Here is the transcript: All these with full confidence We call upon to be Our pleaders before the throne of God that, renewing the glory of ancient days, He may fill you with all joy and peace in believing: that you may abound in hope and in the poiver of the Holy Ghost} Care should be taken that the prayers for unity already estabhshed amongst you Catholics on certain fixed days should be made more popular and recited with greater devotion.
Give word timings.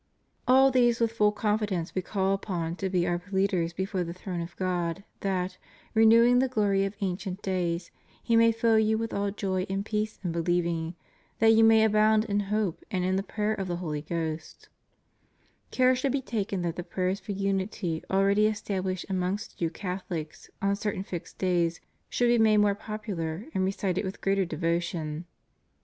All 0.47 0.71
these 0.71 0.99
with 0.99 1.11
full 1.11 1.31
confidence 1.31 1.93
We 1.93 2.01
call 2.01 2.33
upon 2.33 2.75
to 2.77 2.89
be 2.89 3.05
Our 3.05 3.19
pleaders 3.19 3.71
before 3.71 4.03
the 4.03 4.13
throne 4.15 4.41
of 4.41 4.55
God 4.55 5.03
that, 5.19 5.59
renewing 5.93 6.39
the 6.39 6.47
glory 6.47 6.85
of 6.85 6.95
ancient 7.01 7.43
days, 7.43 7.91
He 8.23 8.35
may 8.35 8.51
fill 8.51 8.79
you 8.79 8.97
with 8.97 9.13
all 9.13 9.29
joy 9.29 9.67
and 9.69 9.85
peace 9.85 10.17
in 10.23 10.31
believing: 10.31 10.95
that 11.37 11.53
you 11.53 11.63
may 11.63 11.83
abound 11.83 12.25
in 12.25 12.39
hope 12.49 12.83
and 12.89 13.05
in 13.05 13.15
the 13.15 13.21
poiver 13.21 13.53
of 13.59 13.67
the 13.67 13.75
Holy 13.75 14.01
Ghost} 14.01 14.69
Care 15.69 15.95
should 15.95 16.13
be 16.13 16.21
taken 16.23 16.63
that 16.63 16.77
the 16.77 16.83
prayers 16.83 17.19
for 17.19 17.33
unity 17.33 18.01
already 18.09 18.49
estabhshed 18.49 19.05
amongst 19.07 19.61
you 19.61 19.69
Catholics 19.69 20.49
on 20.63 20.75
certain 20.75 21.03
fixed 21.03 21.37
days 21.37 21.79
should 22.09 22.25
be 22.25 22.39
made 22.39 22.57
more 22.57 22.73
popular 22.73 23.45
and 23.53 23.63
recited 23.63 24.03
with 24.03 24.19
greater 24.19 24.45
devotion. 24.45 25.25